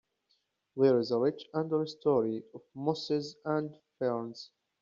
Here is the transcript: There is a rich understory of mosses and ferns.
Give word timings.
There 0.75 0.97
is 0.97 1.11
a 1.11 1.19
rich 1.19 1.45
understory 1.53 2.41
of 2.55 2.63
mosses 2.73 3.35
and 3.45 3.71
ferns. 3.99 4.49